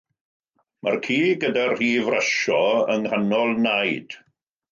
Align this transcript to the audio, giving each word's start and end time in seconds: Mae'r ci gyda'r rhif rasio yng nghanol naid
Mae'r 0.85 0.95
ci 1.07 1.17
gyda'r 1.43 1.75
rhif 1.75 2.09
rasio 2.15 2.63
yng 2.97 3.05
nghanol 3.09 3.55
naid 3.67 4.17